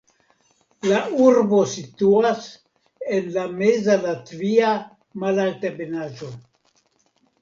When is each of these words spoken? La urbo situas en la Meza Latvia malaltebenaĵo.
La 0.91 1.01
urbo 1.25 1.59
situas 1.73 2.47
en 3.17 3.29
la 3.35 3.45
Meza 3.59 3.99
Latvia 4.07 4.73
malaltebenaĵo. 5.25 6.33